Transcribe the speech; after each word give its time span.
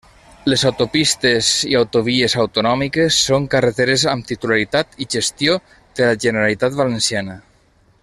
Les 0.51 0.61
autopistes 0.69 1.49
i 1.73 1.77
autovies 1.81 2.35
autonòmiques 2.45 3.21
són 3.27 3.47
carreteres 3.57 4.09
amb 4.15 4.29
titularitat 4.33 5.01
i 5.07 5.11
gestió 5.17 5.63
de 6.01 6.09
la 6.11 6.21
Generalitat 6.27 6.83
Valenciana. 6.85 7.43